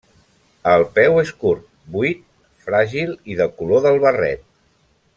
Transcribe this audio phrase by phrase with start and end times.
[0.71, 1.67] El peu és curt,
[1.97, 2.25] buit,
[2.65, 4.47] fràgil i de color del barret.